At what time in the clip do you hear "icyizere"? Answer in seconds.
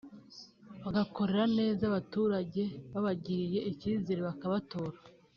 3.71-4.19